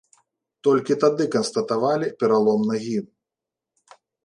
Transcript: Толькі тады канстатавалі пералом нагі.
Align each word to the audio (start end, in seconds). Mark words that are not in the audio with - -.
Толькі 0.67 0.97
тады 1.03 1.27
канстатавалі 1.35 2.07
пералом 2.23 2.65
нагі. 2.73 2.97